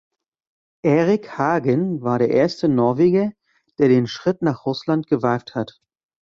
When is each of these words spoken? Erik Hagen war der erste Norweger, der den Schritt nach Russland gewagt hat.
Erik 0.83 1.37
Hagen 1.37 2.01
war 2.01 2.17
der 2.17 2.31
erste 2.31 2.67
Norweger, 2.67 3.33
der 3.77 3.87
den 3.87 4.07
Schritt 4.07 4.41
nach 4.41 4.65
Russland 4.65 5.05
gewagt 5.05 5.53
hat. 5.53 5.79